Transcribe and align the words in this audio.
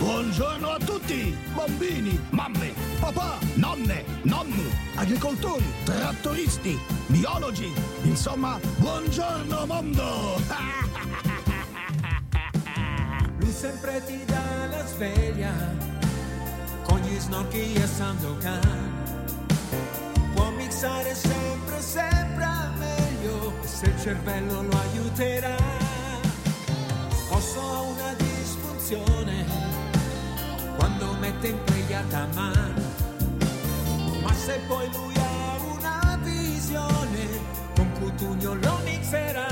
Buongiorno 0.00 0.70
a 0.70 0.78
tutti, 0.78 1.36
bambini, 1.52 2.18
mamme, 2.30 2.72
papà, 2.98 3.36
nonne, 3.56 4.02
nonni, 4.22 4.64
agricoltori, 4.94 5.70
trattoristi, 5.84 6.80
biologi, 7.08 7.70
insomma, 8.04 8.58
buongiorno 8.78 9.66
mondo! 9.66 10.40
Lui 13.36 13.52
sempre 13.52 14.02
ti 14.06 14.24
dà 14.24 14.66
la 14.70 14.86
sveglia, 14.86 15.52
con 16.84 16.98
gli 17.00 17.18
snorchi 17.18 17.74
e 17.74 17.86
Sandokan. 17.86 19.04
Può 20.32 20.50
mixare 20.52 21.14
sempre, 21.14 21.82
sempre 21.82 22.48
meglio, 22.78 23.52
se 23.64 23.84
il 23.84 24.00
cervello 24.00 24.62
lo 24.62 24.78
aiuterà. 24.78 25.56
Posso 27.28 27.60
una 27.60 28.14
disfunzione, 28.14 29.59
mette 31.40 31.48
in 31.48 31.64
preghiata 31.64 32.28
mano. 32.34 32.82
Ma 34.22 34.32
se 34.34 34.60
poi 34.66 34.88
lui 34.92 35.14
ha 35.16 35.56
una 35.72 36.18
visione, 36.22 37.28
con 37.74 37.90
Cutugno 37.98 38.54
lo 38.54 38.78
mixerà. 38.84 39.48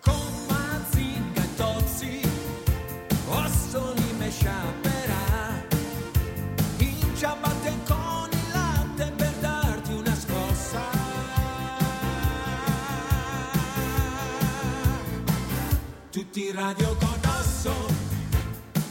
Con 0.00 0.22
Mazinga 0.48 1.42
e 1.42 2.22
Ossoli 3.28 4.14
me 4.18 4.30
sciaperà. 4.30 5.60
Con 7.86 8.28
il 8.30 8.52
latte 8.52 9.12
per 9.16 9.32
darti 9.40 9.92
una 9.92 10.14
scossa. 10.14 10.80
Tutti 16.10 16.52
radio 16.52 16.96
con 16.96 17.20
Osso, 17.38 17.74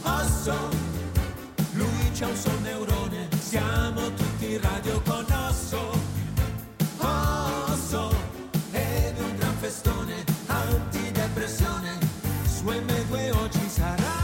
Osso. 0.04 0.81
C'ha 2.22 2.28
un 2.28 2.36
sol 2.36 2.62
neurone, 2.62 3.28
siamo 3.40 4.14
tutti 4.14 4.56
radio 4.60 5.02
con 5.02 5.26
Osso, 5.50 5.90
Osso. 7.00 8.16
Ed 8.70 9.18
un 9.18 9.36
gran 9.38 9.56
festone, 9.56 10.24
antidepressione, 10.46 11.98
su 12.46 12.66
M2 12.66 13.36
oggi 13.38 13.68
sarà. 13.68 14.20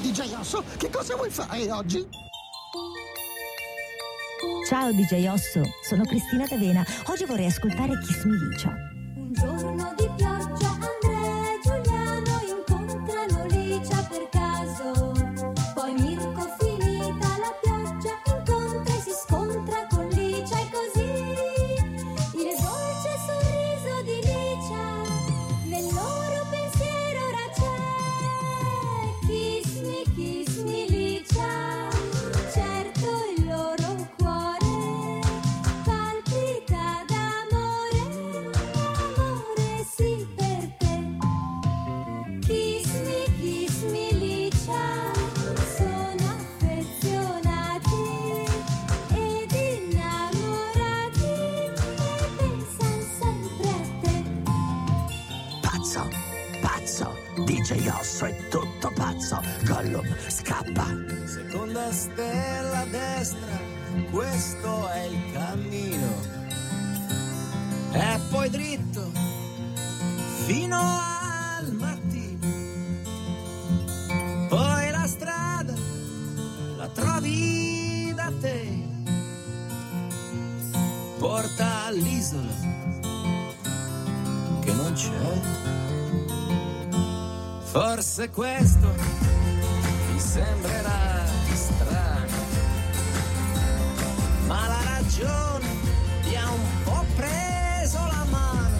DJ 0.00 0.34
Osso, 0.38 0.64
che 0.78 0.88
cosa 0.88 1.16
vuoi 1.16 1.28
fare 1.28 1.70
oggi? 1.70 2.31
Ciao 4.82 4.90
DJ 4.90 5.28
Osso, 5.28 5.62
sono 5.80 6.02
Cristina 6.02 6.44
D'Avena. 6.44 6.84
Oggi 7.06 7.24
vorrei 7.24 7.46
ascoltare 7.46 8.00
Kiss 8.00 8.24
Me 8.24 8.36
Licia. 8.36 8.91
Forse 88.22 88.30
questo 88.30 88.94
ti 90.12 90.20
sembrerà 90.20 91.24
strano, 91.54 92.36
ma 94.46 94.68
la 94.68 94.80
ragione 94.94 95.66
ti 96.22 96.36
ha 96.36 96.48
un 96.48 96.82
po' 96.84 97.04
preso 97.16 97.98
la 97.98 98.24
mano 98.30 98.76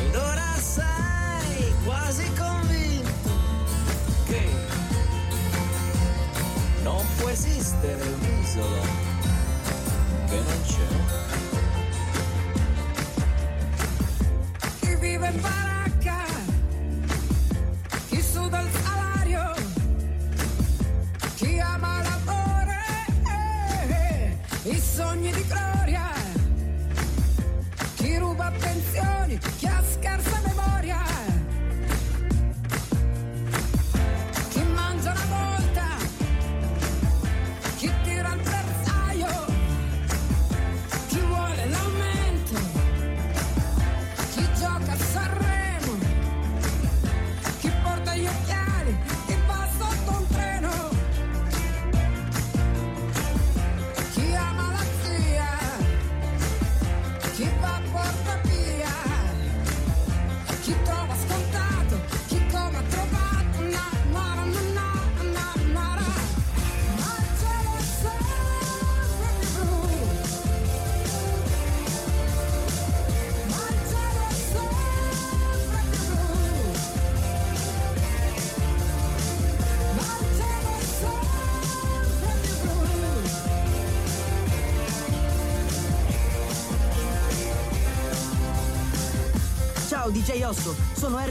ed 0.00 0.16
ora 0.16 0.54
sei 0.58 1.74
quasi 1.84 2.24
convinto 2.38 3.30
che 4.24 4.48
non 6.84 7.04
può 7.18 7.28
esistere 7.28 8.02
un'isola 8.02 8.80
che 10.26 10.36
non 10.36 10.62
c'è. 10.64 10.86
Chi 14.80 14.94
vive 14.94 15.32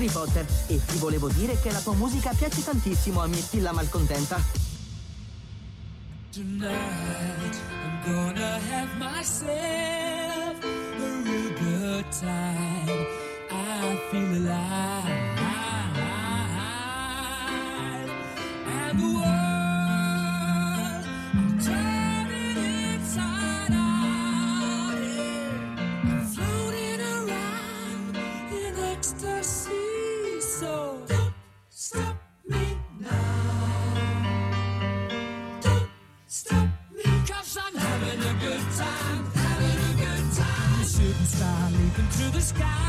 Harry 0.05 0.11
Potter 0.11 0.45
e 0.67 0.79
ti 0.85 0.97
volevo 0.97 1.29
dire 1.29 1.59
che 1.59 1.71
la 1.71 1.79
tua 1.79 1.93
musica 1.93 2.31
piace 2.35 2.63
tantissimo 2.63 3.21
a 3.21 3.27
Mirtilla 3.27 3.71
Malcontenta. 3.71 4.54
sky. 42.57 42.84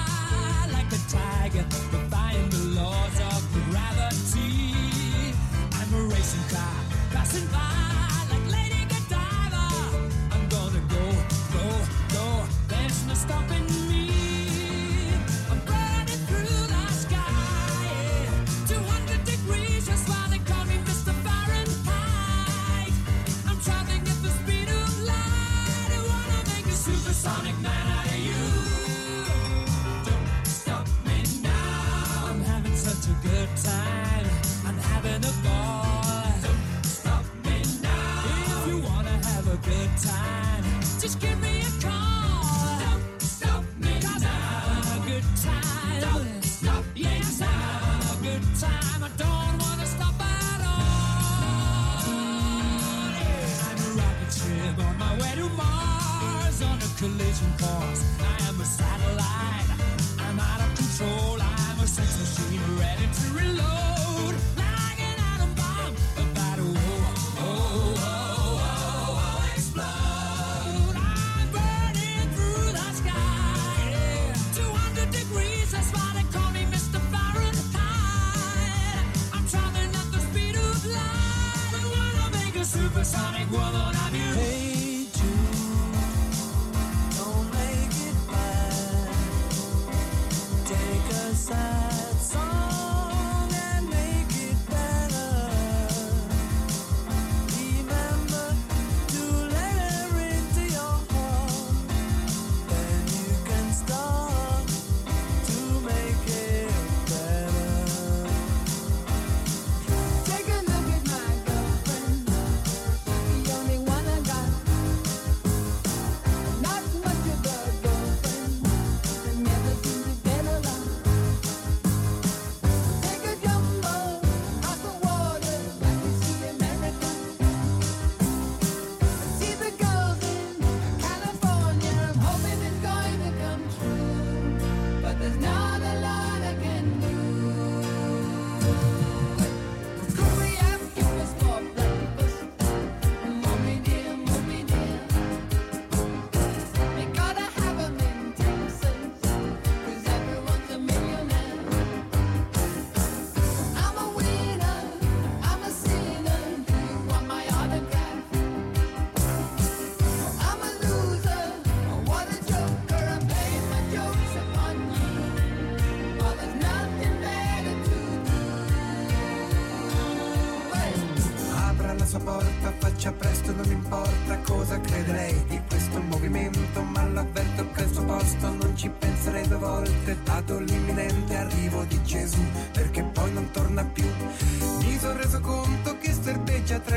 persone 82.96 83.46
guadagna 83.50 84.08
più. 84.10 84.40
Hey. 84.40 84.75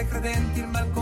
credenti 0.09 0.59
il 0.59 0.67
malcontento 0.67 0.98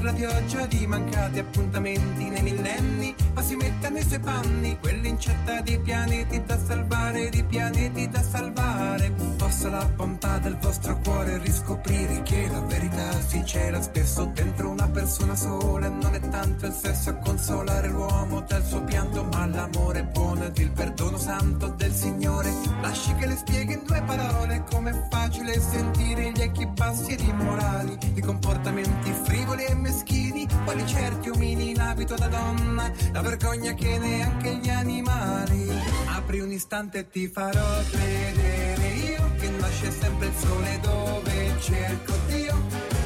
per 0.00 0.04
la 0.04 0.12
pioggia 0.14 0.64
di 0.64 0.86
mancati 0.86 1.38
appuntamenti 1.40 2.28
nei 2.30 2.42
millenni, 2.42 3.14
ma 3.34 3.42
si 3.42 3.54
metta 3.54 3.90
nei 3.90 4.02
suoi 4.02 4.18
panni 4.20 4.78
quell'incetta 4.80 5.60
di 5.60 5.78
pianeti 5.78 6.42
da 6.42 6.58
salvare, 6.58 7.28
di 7.28 7.44
pianeti 7.44 8.08
da 8.08 8.22
salvare. 8.22 9.12
Possa 9.36 9.68
la 9.68 9.84
bontà 9.84 10.38
del 10.38 10.56
vostro 10.56 10.98
cuore 11.04 11.38
riscoprire 11.38 12.22
che 12.22 12.48
la 12.50 12.60
verità 12.60 13.20
si 13.20 13.44
cela 13.44 13.82
spesso 13.82 14.24
dentro 14.32 14.70
una 14.70 14.88
persona 14.88 15.34
sola 15.34 15.88
non 15.88 16.14
è 16.14 16.20
tanto 16.20 16.66
il 16.66 16.72
sesso 16.72 17.10
a 17.10 17.14
consolare 17.14 17.88
l'uomo 17.88 18.40
dal 18.40 18.64
suo 18.64 18.82
pianto, 18.82 19.24
ma 19.24 19.46
l'amore 19.46 20.04
buono 20.04 20.44
ed 20.44 20.56
il 20.56 20.70
perdono 20.70 21.18
santo 21.18 21.68
del 21.76 21.92
Signore. 21.92 22.50
Lasci 22.80 23.14
che 23.16 23.26
le 23.26 23.36
spieghi 23.36 23.74
in 23.74 23.82
due 23.84 24.02
parole 24.06 24.64
com'è 24.70 25.08
facile 25.10 25.60
sentire 25.60 26.32
gli 26.32 26.40
echi 26.40 26.66
bassi 26.66 27.12
ed 27.12 27.20
immorali, 27.20 27.98
di 28.14 28.20
comportamenti 28.22 29.12
frivoli 29.24 29.64
e 29.64 29.74
messi 29.74 29.89
meschini, 29.90 30.46
quali 30.64 30.86
certi 30.86 31.30
umini 31.30 31.70
in 31.70 31.80
abito 31.80 32.14
da 32.14 32.28
donna, 32.28 32.90
la 33.12 33.20
vergogna 33.22 33.74
che 33.74 33.98
neanche 33.98 34.54
gli 34.62 34.68
animali. 34.68 35.68
Apri 36.06 36.40
un 36.40 36.52
istante 36.52 36.98
e 37.00 37.10
ti 37.10 37.26
farò 37.26 37.82
credere 37.90 38.86
io 38.86 39.30
che 39.38 39.48
nasce 39.48 39.90
sempre 39.90 40.28
il 40.28 40.34
sole 40.36 40.78
dove 40.80 41.56
cerco 41.60 42.12
Dio. 42.28 42.54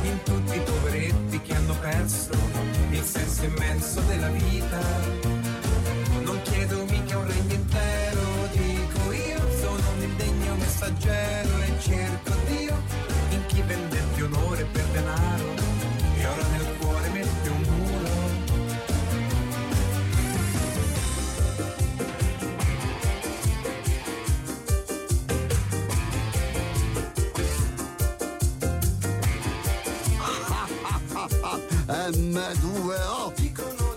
In 0.02 0.22
tutti 0.22 0.56
i 0.56 0.60
poveretti 0.60 1.40
che 1.40 1.54
hanno 1.54 1.74
perso 1.80 2.32
il 2.90 3.02
senso 3.02 3.44
immenso 3.44 4.00
della 4.02 4.28
vita. 4.28 4.80
Non 6.22 6.38
chiedo 6.42 6.84
mica 6.84 7.16
un 7.16 7.26
regno 7.26 7.54
intero, 7.54 8.20
dico 8.52 9.12
io, 9.12 9.40
sono 9.58 9.90
un 9.96 10.02
indegno 10.02 10.54
messaggero 10.56 11.58
e 11.62 11.80
cerco 11.80 12.32
Dio 12.46 12.76
in 13.30 13.46
chi 13.46 13.62
venderti 13.62 14.22
onore 14.22 14.64
per 14.64 14.84
denaro. 14.92 15.33
Amadou 31.88 32.92
Dicono 33.36 33.93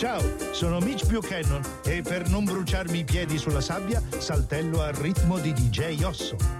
Ciao, 0.00 0.22
sono 0.52 0.78
Mitch 0.78 1.04
Buchanan 1.04 1.60
e 1.84 2.00
per 2.00 2.26
non 2.30 2.44
bruciarmi 2.44 3.00
i 3.00 3.04
piedi 3.04 3.36
sulla 3.36 3.60
sabbia 3.60 4.02
saltello 4.16 4.80
al 4.80 4.94
ritmo 4.94 5.38
di 5.38 5.52
DJ 5.52 6.02
Osso. 6.04 6.59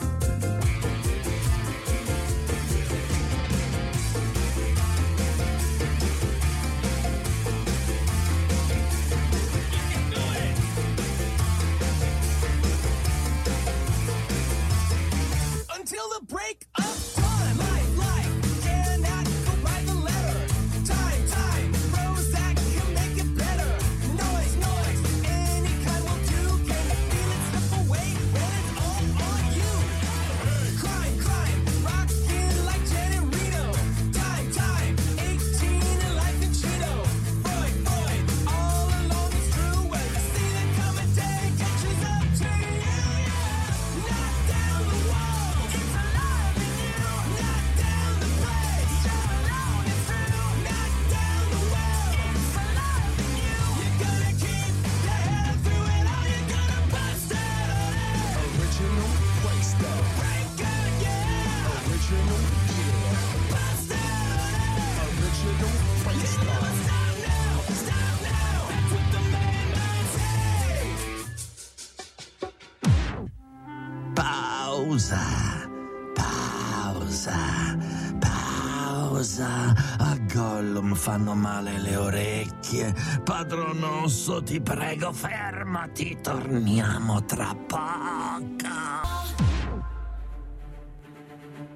fanno 81.11 81.35
male 81.35 81.77
le 81.81 81.97
orecchie. 81.97 82.95
Padron 83.25 83.83
osso, 83.83 84.41
ti 84.45 84.61
prego, 84.61 85.13
fermati, 85.13 86.17
torniamo 86.23 87.25
tra 87.25 87.53
poco. 87.67 88.69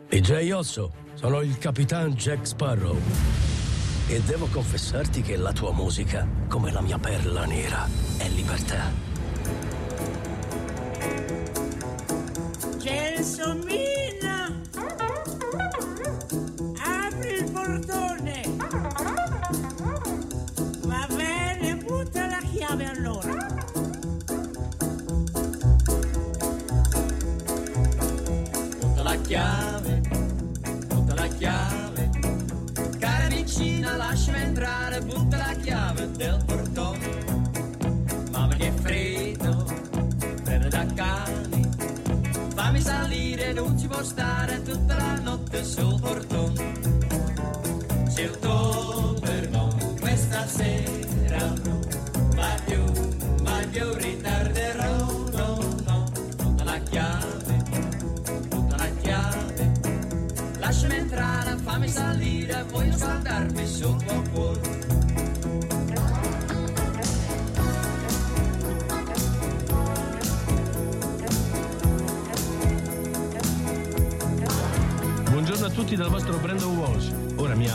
DJ 0.09 0.53
Osso, 0.53 0.93
sono 1.15 1.41
il 1.41 1.59
capitano 1.59 2.11
Jack 2.11 2.47
Sparrow. 2.47 2.97
E 4.07 4.23
devo 4.23 4.47
confessarti 4.47 5.23
che 5.23 5.37
la 5.37 5.53
tua 5.53 5.73
musica, 5.73 6.25
come 6.47 6.71
la 6.71 6.81
mia 6.81 6.99
perla 6.99 7.45
nera, 7.45 7.89
è 8.19 8.29
libertà 8.29 9.14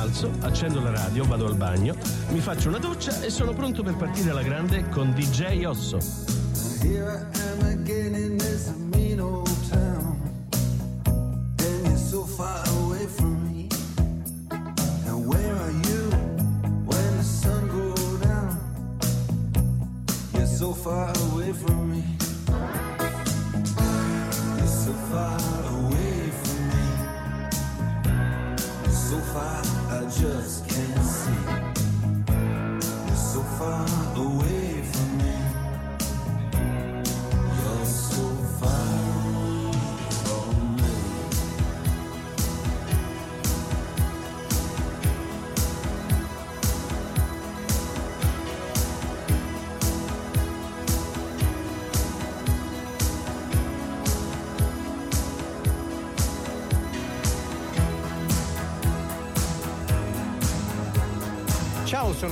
alzo, 0.10 0.32
accendo 0.42 0.82
la 0.82 0.90
radio, 0.90 1.24
vado 1.26 1.46
al 1.46 1.56
bagno, 1.56 1.96
mi 2.30 2.40
faccio 2.40 2.70
una 2.70 2.80
doccia 2.80 3.22
e 3.22 3.30
sono 3.30 3.54
pronto 3.54 3.84
per 3.84 3.96
partire 3.96 4.32
alla 4.32 4.42
grande 4.42 4.90
con 4.90 5.14
DJ 5.14 5.66
Osso. 5.66 7.39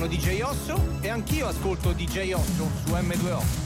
DJ 0.08 0.42
Osso 0.42 0.80
e 1.00 1.08
anch'io 1.10 1.46
ascolto 1.46 1.92
DJ 1.92 2.32
Osso 2.32 2.70
su 2.84 2.92
M2O. 2.92 3.57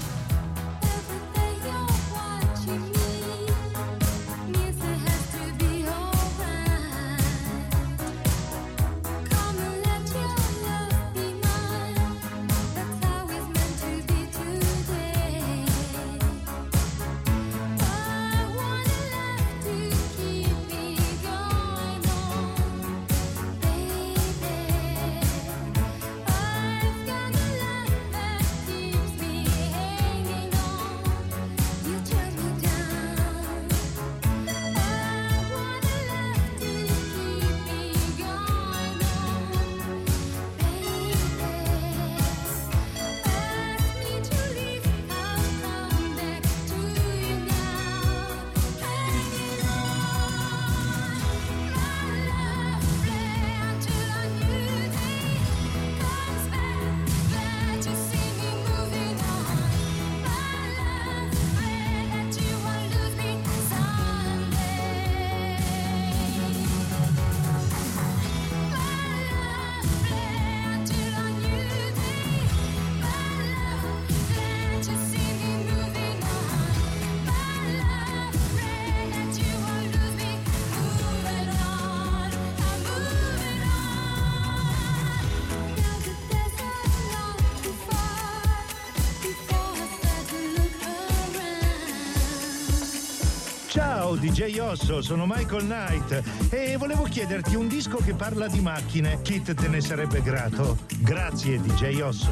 Ciao 94.12 94.20
DJ 94.20 94.58
Osso, 94.58 95.00
sono 95.00 95.24
Michael 95.26 95.64
Knight 95.64 96.50
e 96.50 96.76
volevo 96.76 97.04
chiederti 97.04 97.54
un 97.54 97.66
disco 97.66 97.96
che 97.96 98.12
parla 98.12 98.46
di 98.46 98.60
macchine. 98.60 99.22
Kit 99.22 99.54
te 99.54 99.68
ne 99.68 99.80
sarebbe 99.80 100.20
grato. 100.20 100.76
Grazie 100.98 101.58
DJ 101.58 102.00
Osso. 102.02 102.28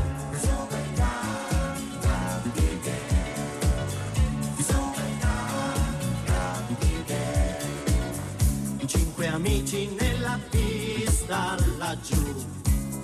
Cinque 8.85 9.27
amici 9.29 9.89
nella 9.99 10.39
pista 10.51 11.57
laggiù, 11.79 12.45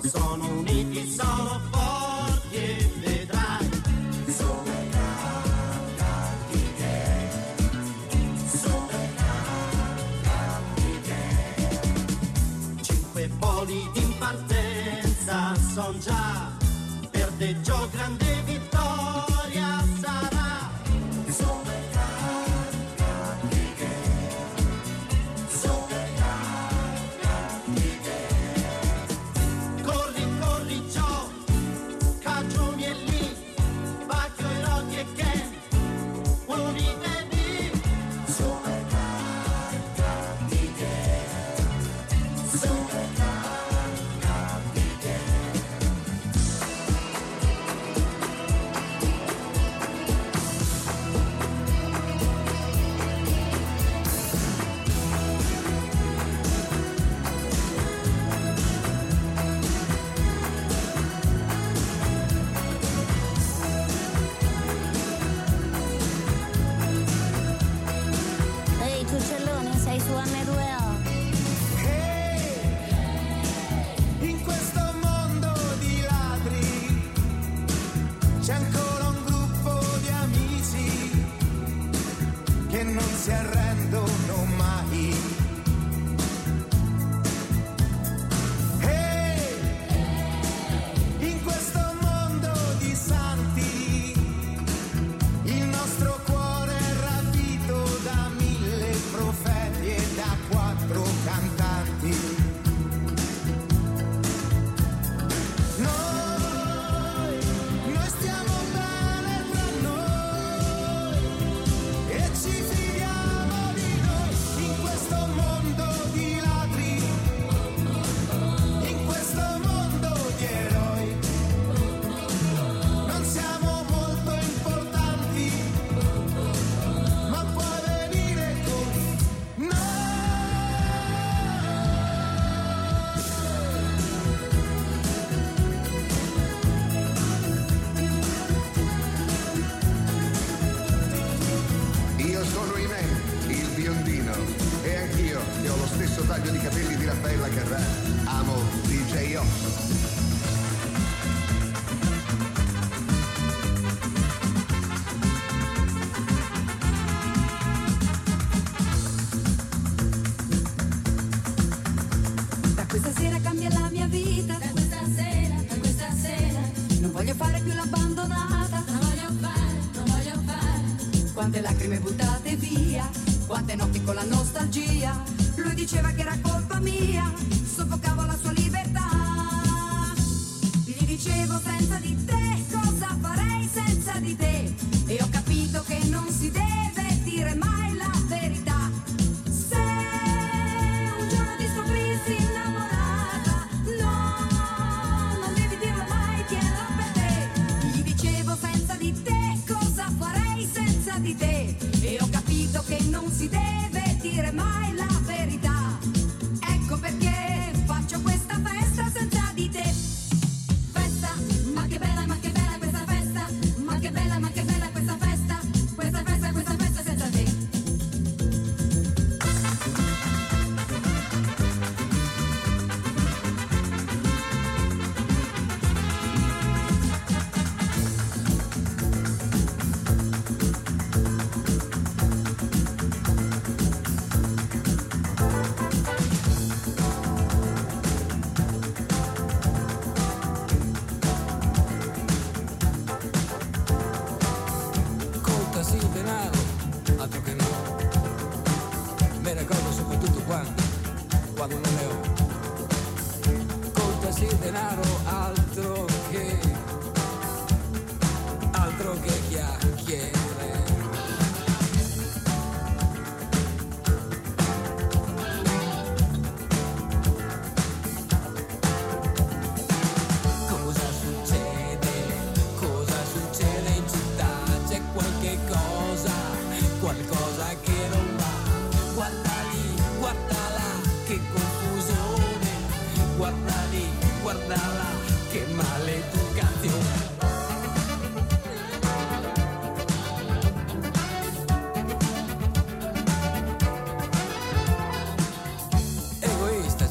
sono 0.03 0.59
uniti, 0.59 1.09
sono 1.09 1.61
forti 1.71 2.96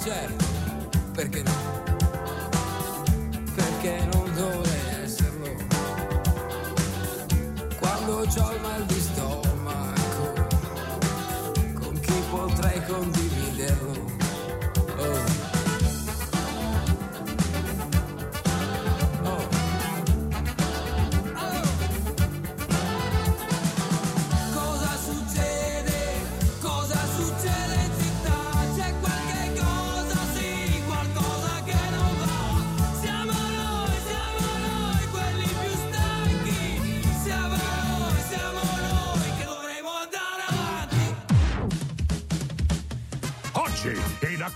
Certo, 0.07 0.45
perché 1.15 1.43
no? 1.43 1.51
Perché 3.57 4.05
no? 4.05 4.16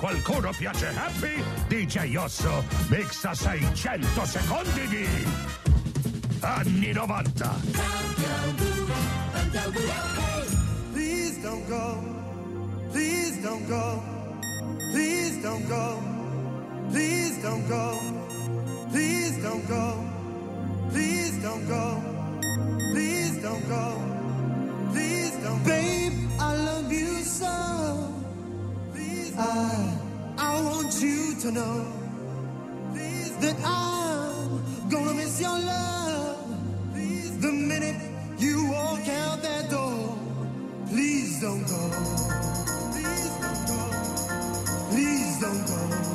qualcuno 0.01 0.51
piace 0.57 0.87
happy, 0.95 1.45
DJ 1.69 2.17
Osso 2.17 2.65
mixa 2.89 3.35
600 3.35 4.25
secondi 4.25 4.89
di 4.89 5.07
anni 6.41 6.93
90. 6.93 7.61
Please 10.93 11.39
don't 11.43 11.69
go, 11.69 12.03
please 12.91 13.43
don't 13.43 13.67
go, 13.69 14.03
please 14.91 15.43
don't 15.43 15.67
go, 15.69 16.03
please 16.91 17.43
don't 17.43 17.69
go, 17.69 18.01
please 18.91 19.43
don't 19.43 19.67
go, 19.69 20.05
please 20.91 21.43
don't 21.43 21.67
go, 21.67 22.03
please 22.95 23.43
don't 23.43 23.69
go, 23.69 24.01
please 24.93 25.37
don't 25.43 25.63
go. 25.63 25.69
Babe, 25.69 26.13
I 26.39 26.55
love 26.57 26.91
you 26.91 27.23
so. 27.23 27.70
I, 29.41 29.99
I 30.39 30.63
want 30.63 31.01
you 31.01 31.35
to 31.41 31.51
know, 31.51 31.87
please, 32.93 33.37
that 33.39 33.57
I'm 33.65 34.89
gonna 34.91 35.15
miss 35.15 35.41
your 35.41 35.59
love. 35.59 36.37
Please, 36.93 37.39
the 37.41 37.51
minute 37.51 37.97
you 38.39 38.71
walk 38.71 39.09
out 39.09 39.43
that 39.43 39.71
door, 39.71 40.19
please 40.89 41.41
don't 41.41 41.65
go. 41.67 41.91
Please 42.93 43.31
don't 43.41 43.67
go. 43.67 43.81
Please 44.91 45.41
don't 45.41 45.67
go. 45.67 46.10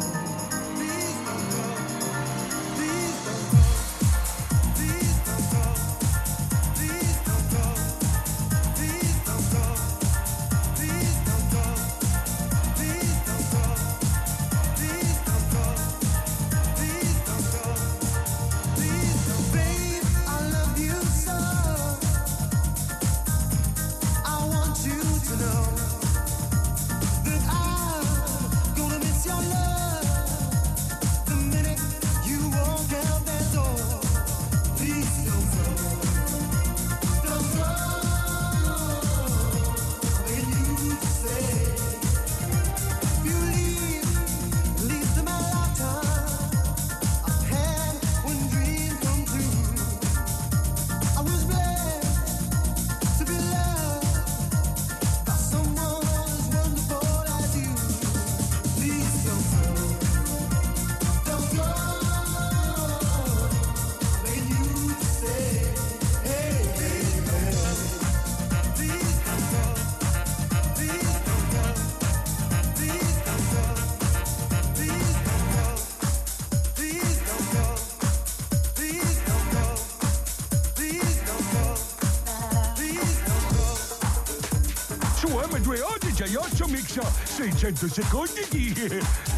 600 87.36 87.92
secondi 87.92 88.46
di 88.50 88.74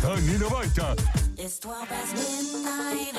anni 0.03 0.37
90. 0.37 0.95
It's 1.35 1.57
12 1.57 1.87
past 1.87 2.13
midnight. 2.13 3.15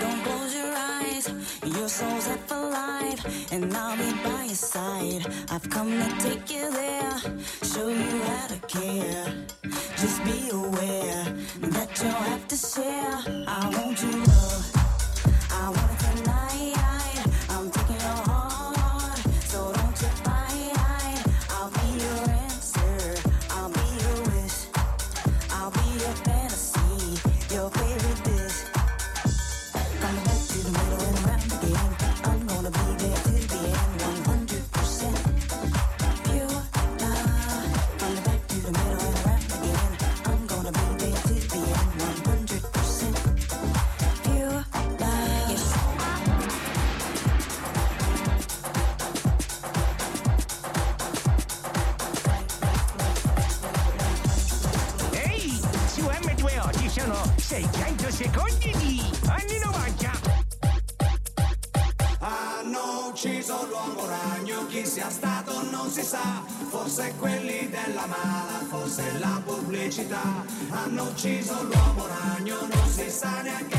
Don't 0.00 0.22
close 0.22 0.54
your 0.54 0.74
eyes. 0.74 1.28
Your 1.62 1.88
soul's 1.90 2.26
half 2.26 2.50
alive. 2.50 3.20
And 3.52 3.70
I'll 3.76 3.98
be 3.98 4.10
by 4.24 4.44
your 4.44 4.54
side. 4.54 5.26
I've 5.50 5.68
come 5.68 5.90
to 5.90 6.08
take 6.20 6.48
you 6.48 6.70
there. 6.72 7.18
Show 7.62 7.88
you 7.90 8.22
how 8.22 8.46
to 8.46 8.58
care. 8.66 9.44
Just 9.98 10.24
be 10.24 10.48
aware 10.52 11.24
that 11.60 12.00
you'll 12.00 12.10
have 12.10 12.48
to 12.48 12.56
share. 12.56 13.44
I 13.46 13.68
want 13.76 14.02
you 14.02 14.24
love. 14.24 14.77
forse 66.98 67.14
quelli 67.16 67.68
della 67.70 68.06
mala, 68.06 68.58
forse 68.68 69.18
la 69.20 69.40
pubblicità, 69.44 70.44
hanno 70.70 71.04
ucciso 71.04 71.54
l'uomo 71.62 72.08
ragno, 72.08 72.56
non 72.66 72.88
si 72.88 73.08
sa 73.08 73.40
neanche 73.40 73.77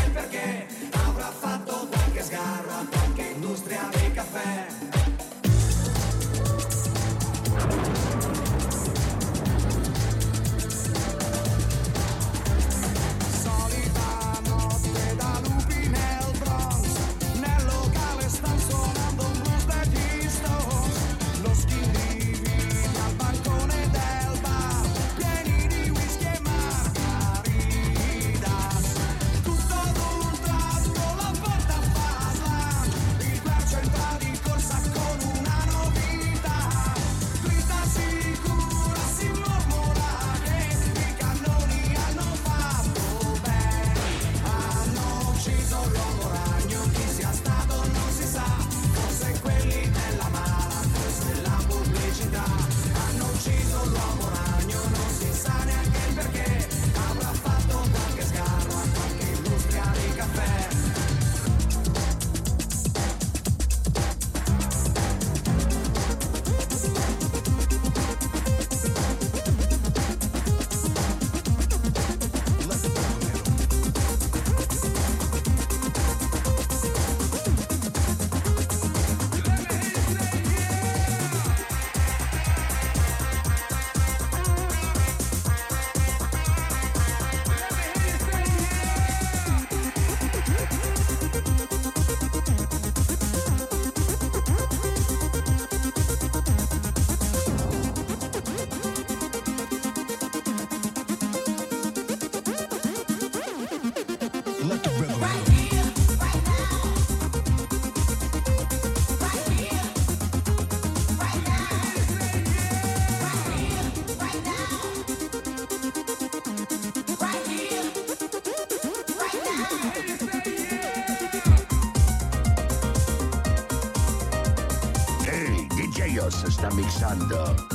Osso 126.89 127.68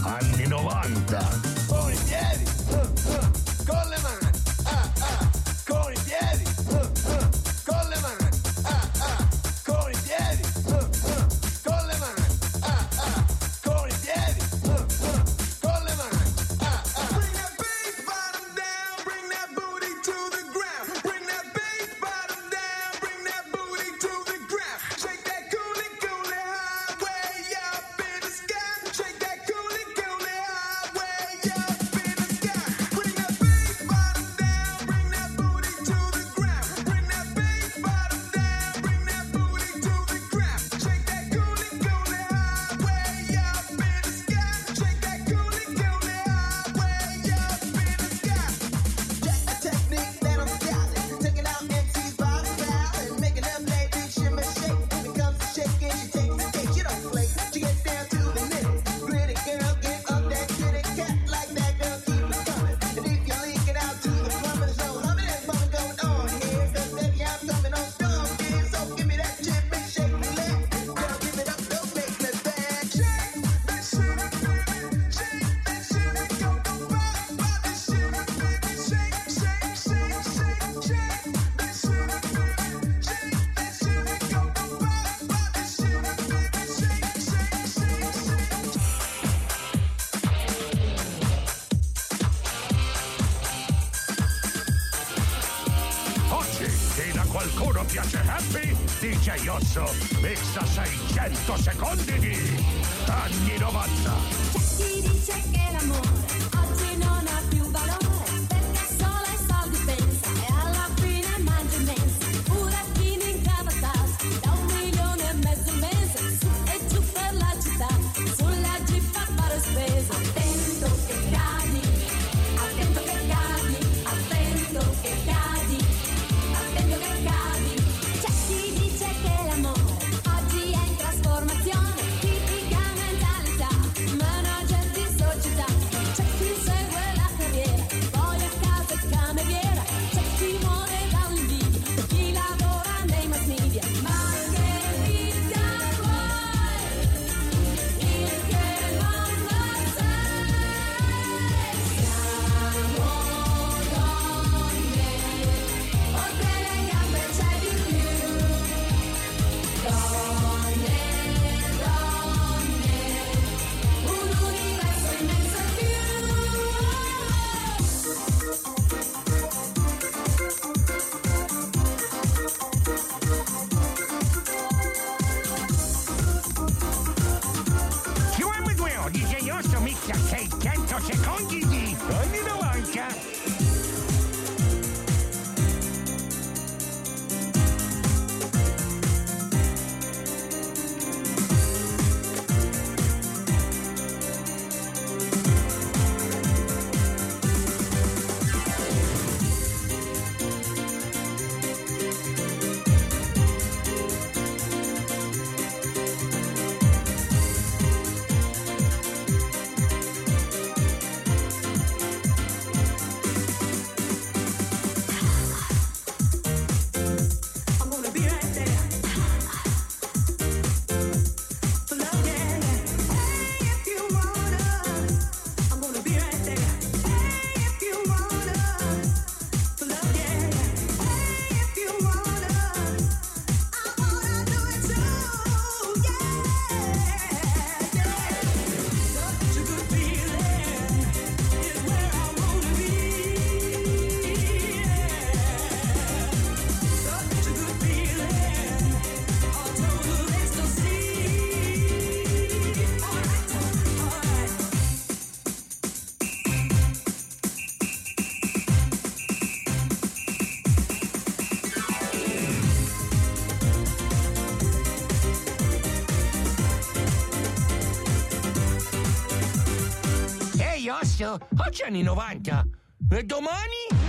80 271.35 271.87
anni 271.87 272.03
90 272.03 272.65
e 273.11 273.23
domani? 273.25 274.04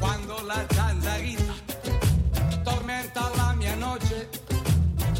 Cuando 0.00 0.42
la 0.42 0.66
zanzaguita 0.74 1.54
tormenta 2.64 3.30
la 3.36 3.52
medianoche, 3.54 4.28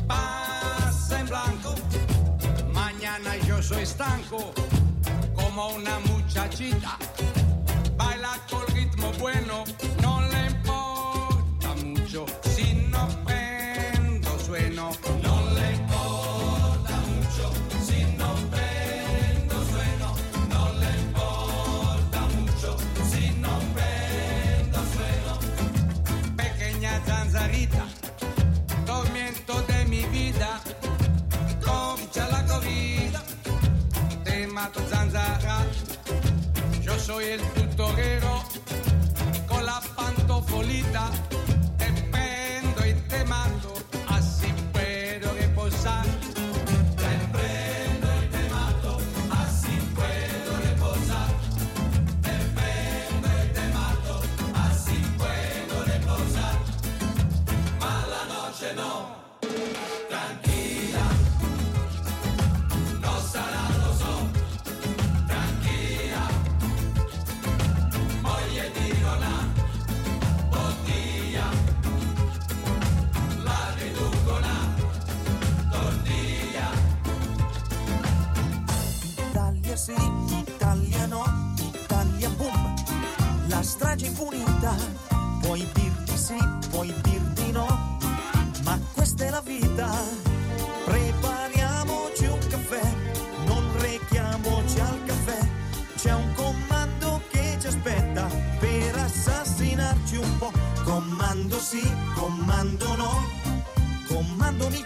pasa 0.06 1.20
en 1.20 1.26
blanco. 1.26 1.74
Mañana 2.72 3.36
yo 3.46 3.62
soy 3.62 3.82
estanco. 3.82 4.63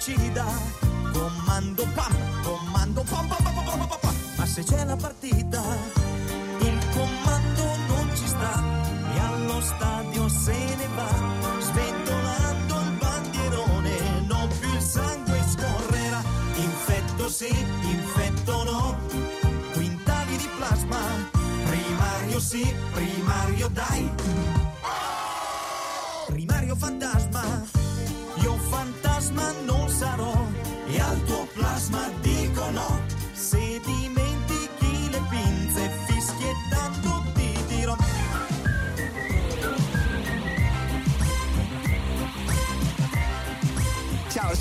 suicida. 0.09 0.45
Comando 1.13 1.87
pam, 1.95 2.13
comando 2.43 3.03
pam 3.05 3.29
pam 3.29 3.43
pam 3.43 3.55
pam 3.55 3.89
pam 3.89 3.99
pam. 4.01 4.15
Ma 4.37 4.47
se 4.47 4.63
c'è 4.63 4.85
la 4.85 4.97
partita, 4.97 5.63
il 6.61 6.79
comando 6.95 7.65
non 7.89 8.11
ci 8.15 8.27
sta 8.27 8.63
e 9.15 9.19
allo 9.19 9.61
stadio 9.61 10.29
se 10.29 10.53
ne 10.53 10.89
va. 10.95 11.11
Sventolando 11.61 12.75
il 12.81 12.93
bandierone, 12.99 13.97
non 14.27 14.49
più 14.59 14.73
il 14.73 14.81
sangue 14.81 15.43
scorrerà. 15.49 16.23
Infetto 16.55 17.29
sì, 17.29 17.67
infetto 17.83 18.65
no. 18.65 18.97
Quintali 19.73 20.37
di 20.37 20.49
plasma, 20.57 21.01
primario 21.67 22.41
sì, 22.41 22.75
primario 22.93 23.69
dai. 23.69 24.38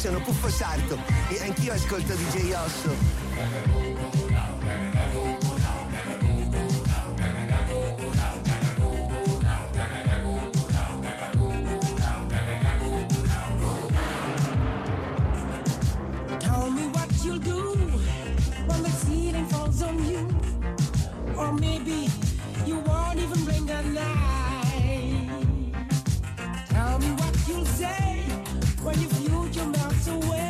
sono 0.07 0.21
Puffo 0.21 0.49
Sarto 0.49 0.97
e 1.27 1.37
anch'io 1.41 1.73
ascolto 1.73 2.13
DJ 2.13 2.53
Osso. 2.53 2.95
Tell 16.39 16.71
me 16.71 16.87
what 16.93 17.11
you'll 17.25 17.37
do 17.39 17.75
when 18.65 18.83
the 18.83 18.89
ceiling 18.89 19.45
falls 19.49 19.81
on 19.81 20.01
you. 20.05 20.25
Or 21.35 21.51
maybe 21.51 22.09
you 22.65 22.79
won't 22.85 23.19
even 23.19 23.43
bring 23.43 23.69
a 23.69 23.99
eye. 23.99 24.26
away. 30.07 30.46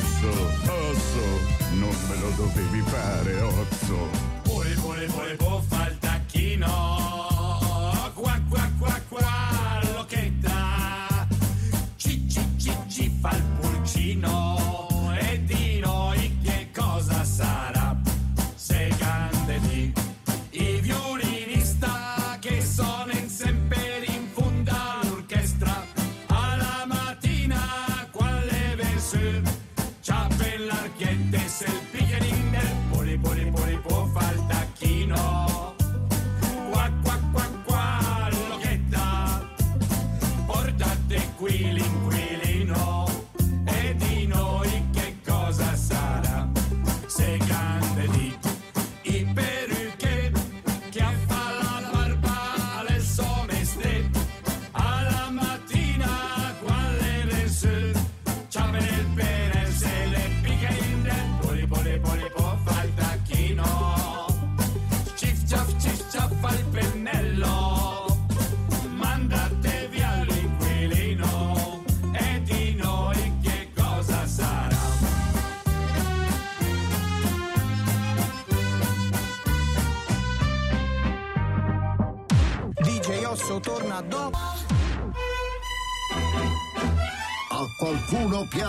osso, 0.00 0.28
osso, 0.70 1.24
non 1.74 1.94
me 2.08 2.16
lo 2.16 2.30
dovevi 2.36 2.80
fare, 2.82 3.40
osso. 3.42 4.08
Pure, 4.42 4.70
pure, 4.74 5.06
pure, 5.06 5.36
può 5.36 5.60
fare 5.60 5.90
il 5.90 5.98
tacchino. 5.98 7.39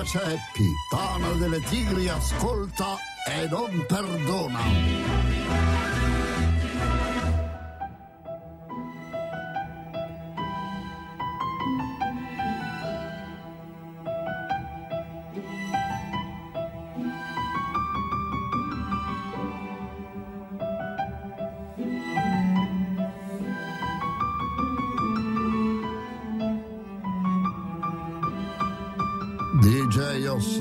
piace 0.02 0.18
Happy. 0.18 0.74
Tana 0.89 1.32
delle 1.34 1.62
Tigri 1.62 2.10
ascolta 2.10 2.97
e 3.28 3.47
non 3.47 3.86
perdona. 3.88 5.11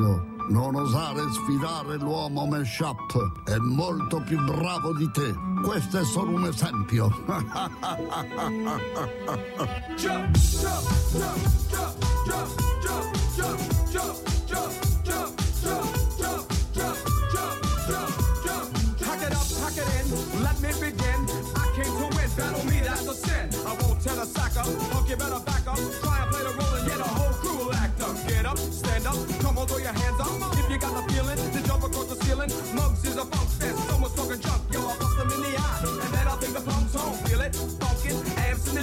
pezzo. 0.00 0.38
Non 0.48 0.74
osare 0.74 1.22
sfidare 1.30 1.96
l'uomo 1.96 2.46
Meshup, 2.46 3.44
è 3.44 3.56
molto 3.58 4.20
più 4.20 4.42
bravo 4.42 4.92
di 4.94 5.08
te. 5.12 5.32
Questo 5.62 5.98
è 5.98 6.04
solo 6.04 6.32
un 6.32 6.46
esempio. 6.46 7.08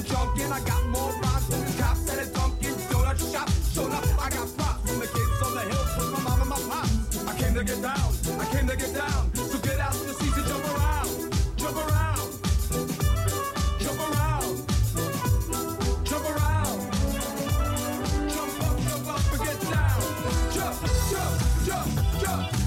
to 0.02 0.10
jogging. 0.10 0.52
I 0.52 0.60
got 0.62 0.86
more 0.88 1.12
rhymes 1.22 1.48
than 1.48 1.66
the 1.66 1.82
cops 1.82 2.10
at 2.12 2.28
a 2.28 2.30
Dunkin' 2.32 2.74
Donut 2.90 3.32
shop. 3.32 3.50
Showed 3.74 3.92
up, 3.92 4.04
I 4.20 4.30
got 4.30 4.48
props 4.58 4.90
from 4.90 5.00
the 5.00 5.08
kids 5.08 5.42
on 5.46 5.54
the 5.56 5.62
hill, 5.62 5.86
from 5.96 6.12
my 6.14 6.20
mom 6.22 6.42
and 6.42 6.50
my 6.50 6.60
pops. 6.70 7.26
I 7.26 7.38
came 7.38 7.54
to 7.56 7.64
get 7.64 7.82
down, 7.82 8.10
I 8.40 8.46
came 8.54 8.68
to 8.68 8.76
get 8.76 8.94
down. 8.94 9.34
So 9.34 9.58
get 9.60 9.80
out 9.80 9.96
from 9.96 10.08
the 10.08 10.14
seats 10.14 10.38
and 10.38 10.48
jump 10.48 10.66
around, 10.74 11.10
jump 11.58 11.78
around. 11.78 12.30
Jump 13.80 14.00
around, 14.08 14.56
jump 16.06 16.26
around, 16.34 16.80
jump 18.34 18.54
up, 18.66 18.76
jump 18.88 19.08
up 19.08 19.34
and 19.34 19.42
get 19.48 19.60
down. 19.72 20.02
Jump, 20.54 20.78
jump, 21.10 21.34
jump, 21.66 21.90
jump. 22.22 22.67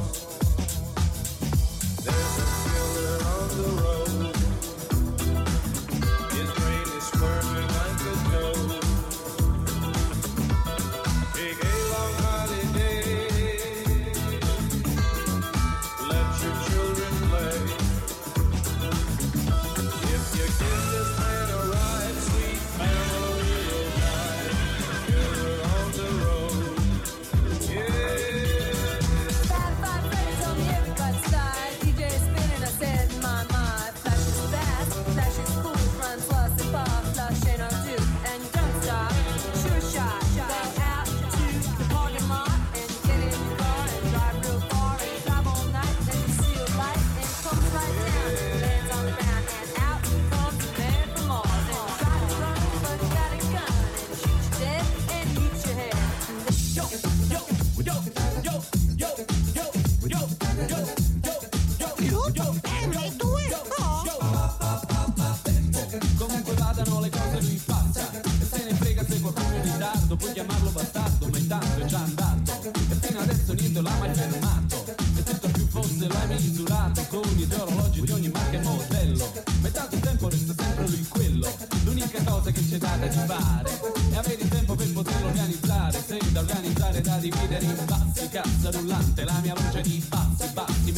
visto 73.71 73.81
l'ama 73.81 74.13
fermato 74.13 74.85
E 75.15 75.23
certo 75.23 75.47
più 75.47 75.67
fosse 75.67 76.07
l'hai 76.07 76.27
misurato 76.27 77.05
Con 77.09 77.23
i 77.37 77.47
tuoi 77.47 77.61
orologi 77.61 78.01
di 78.01 78.11
ogni 78.11 78.29
marca 78.29 78.57
e 78.57 78.61
modello. 78.61 79.31
Metà 79.61 79.87
del 79.89 79.99
tempo 79.99 80.29
resta 80.29 80.53
sempre 80.57 80.87
lui 80.87 81.05
quello. 81.07 81.47
L'unica 81.85 82.23
cosa 82.23 82.51
che 82.51 82.67
c'è 82.67 82.77
da 82.77 82.97
fare 83.25 83.79
E 84.11 84.17
avere 84.17 84.41
il 84.41 84.49
tempo 84.49 84.75
per 84.75 84.91
poterlo 84.91 85.27
organizzare. 85.27 86.03
Se 86.05 86.19
da 86.31 86.39
organizzare 86.39 87.01
da 87.01 87.17
dividere 87.17 87.65
in 87.65 87.85
passi 87.85 88.29
Cazza 88.29 88.71
rullante, 88.71 89.23
la 89.23 89.39
mia 89.41 89.53
voce 89.53 89.81
di 89.81 90.05
passi 90.07 90.49
Passi, 90.53 90.91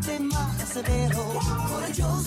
ante 0.00 0.18
más 0.20 0.68
severo. 0.68 1.24
Por 1.68 1.92
yo 1.92 2.19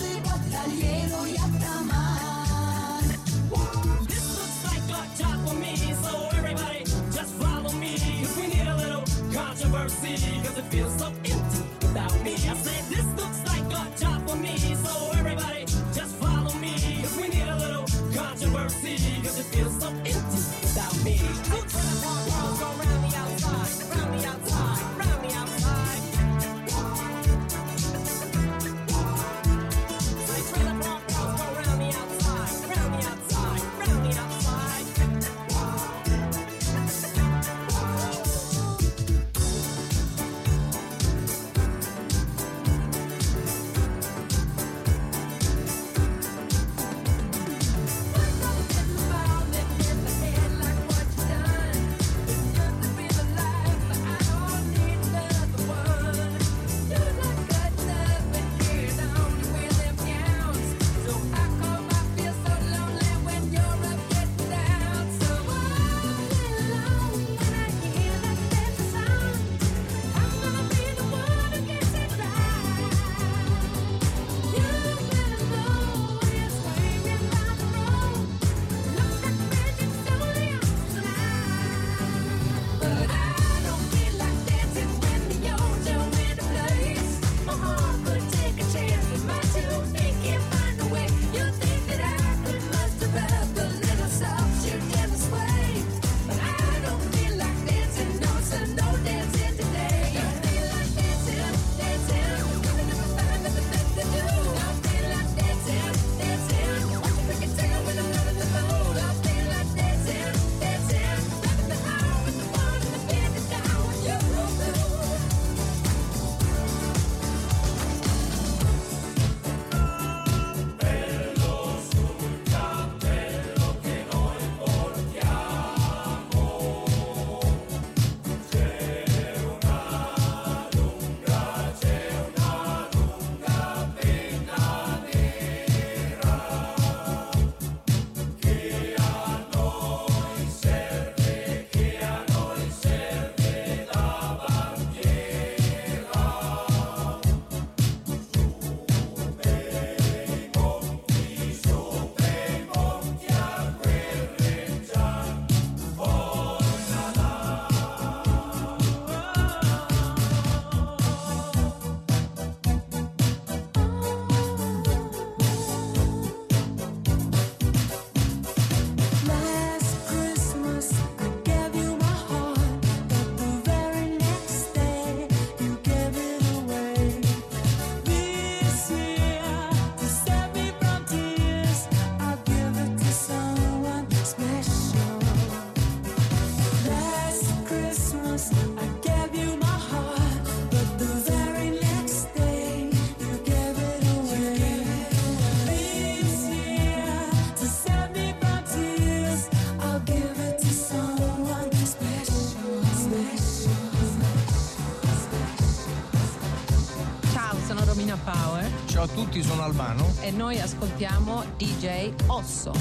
Tutti 209.14 209.44
sono 209.44 209.62
albano. 209.62 210.12
E 210.22 210.32
noi 210.32 210.60
ascoltiamo 210.60 211.44
DJ 211.56 212.12
Osso. 212.26 212.72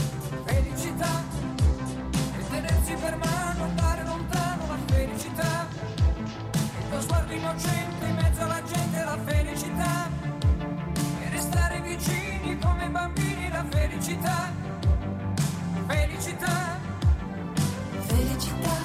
Felicità, 0.45 1.23
e 2.11 2.49
tenersi 2.49 2.93
per 2.95 3.17
mano, 3.17 3.63
andare 3.65 4.03
lontano, 4.03 4.65
la 4.67 4.77
felicità. 4.87 5.67
Il 6.51 6.89
tuo 6.89 7.01
sguardo 7.01 7.33
innocente 7.33 8.05
in 8.07 8.15
mezzo 8.15 8.41
alla 8.41 8.63
gente, 8.63 9.03
la 9.03 9.17
felicità. 9.23 10.09
E 11.21 11.29
restare 11.29 11.81
vicini 11.81 12.57
come 12.57 12.89
bambini, 12.89 13.49
la 13.49 13.65
felicità. 13.69 14.51
Felicità. 15.85 16.79
Felicità. 18.07 18.75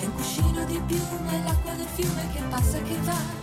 È 0.00 0.04
un 0.06 0.14
cuscino 0.14 0.64
di 0.64 0.80
piume, 0.86 1.42
l'acqua 1.44 1.74
del 1.74 1.86
fiume 1.86 2.28
che 2.32 2.40
passa 2.48 2.78
e 2.78 2.82
che 2.82 2.96
va 3.02 3.39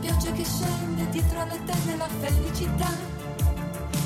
pioggia 0.00 0.32
che 0.32 0.44
scende 0.44 1.08
dietro 1.10 1.40
alle 1.40 1.62
tende 1.64 1.96
la 1.96 2.08
felicità 2.20 2.90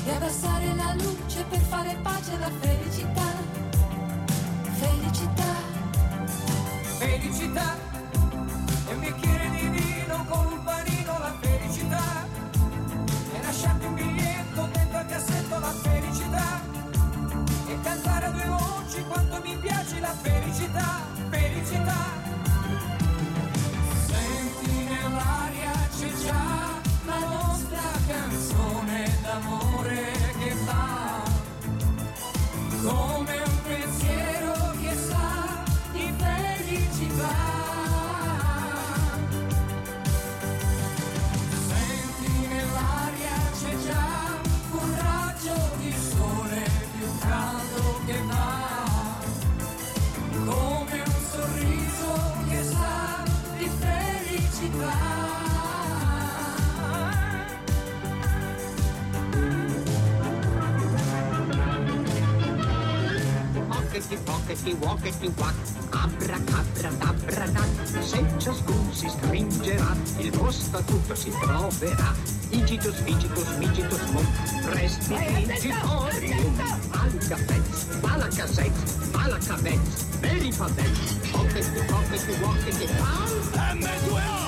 e 0.05 0.11
abbassare 0.11 0.75
la 0.75 0.93
luce 0.93 1.43
per 1.49 1.59
fare 1.59 1.97
pace 2.01 2.33
alla 2.33 2.51
felicità. 2.59 3.27
Felicità. 4.73 5.53
Felicità. 6.97 7.94
Hockety, 64.05 64.23
pockety, 64.23 64.75
walkety, 64.81 65.29
wack, 65.39 65.55
abracadabra, 65.89 67.45
dat. 67.53 67.69
Se 68.03 68.23
ciascun 68.37 68.93
si 68.93 69.09
stringerà, 69.09 69.95
il 70.17 70.29
posto 70.29 70.83
tutto 70.83 71.15
si 71.15 71.31
troverà. 71.41 72.13
Igitus, 72.51 72.99
igitus, 73.03 73.47
migitus, 73.57 74.01
mum, 74.11 74.27
prestidigitorium. 74.61 76.55
Alcapets, 76.91 77.87
alacasets, 78.01 79.09
alacabets, 79.11 80.05
verifabets, 80.21 80.99
hockety, 81.31 81.85
pockety, 81.87 82.33
walkety, 82.43 82.85
pam. 82.97 83.79
M2O! 83.79 84.44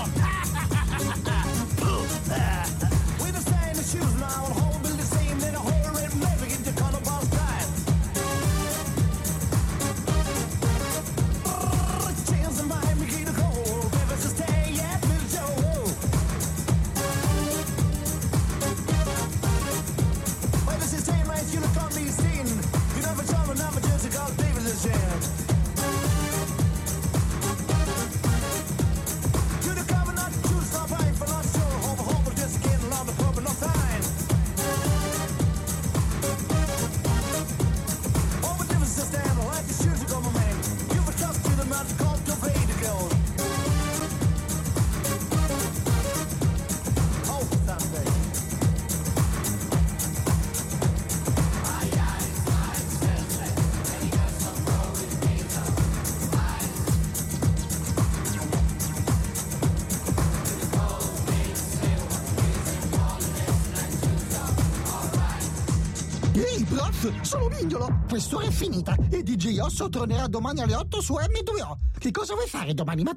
Mignolo, 67.60 68.01
quest'ora 68.08 68.45
è 68.45 68.51
finita 68.51 68.95
e 69.10 69.24
DJ 69.24 69.58
Osso 69.60 69.89
tornerà 69.89 70.28
domani 70.28 70.62
alle 70.62 70.76
8 70.76 71.01
su 71.01 71.14
M2O. 71.14 71.97
Che 71.97 72.12
cosa 72.12 72.36
vuoi 72.36 72.47
fare 72.47 72.76
domani 72.76 73.01
mattina? 73.01 73.16